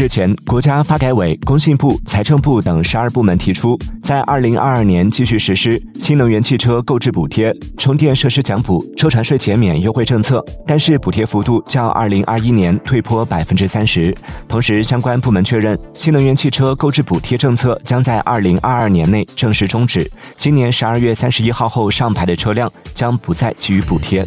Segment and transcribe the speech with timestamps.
[0.00, 14.16] 日前，国家发改委、工信部、财政部等十二部门提出，在二零二二年继续实施新能源汽车购置补贴、充电设施奖补、车船税减免优惠政策，但是补贴幅度较二零二一年退坡百分之三十。
[14.48, 20.10] 同时，相关部门确认，新能源汽车购置补贴政策将在二零二二年内正式终止。
[20.38, 24.24] 今年十二月三十一号后上牌的车辆将不再给予补贴。